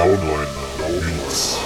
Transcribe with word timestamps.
Downline 0.00 0.48
units. 1.02 1.60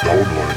Download. 0.00 0.47